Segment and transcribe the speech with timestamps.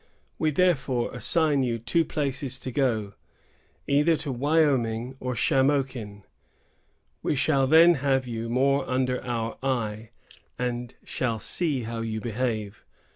[0.39, 3.13] We therefore assign you two places to go,
[3.85, 6.23] either to Wyoming or Shamokin.
[7.21, 10.09] We shall then have you more under our eye,
[10.57, 12.83] and shall see how you behave.